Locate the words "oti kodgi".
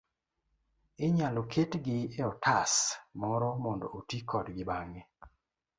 3.97-4.63